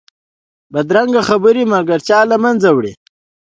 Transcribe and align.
بدرنګه 0.73 1.21
خبرې 1.29 1.63
ملګرتیا 1.73 2.19
له 2.31 2.37
منځه 2.43 2.69
وړي 2.71 2.93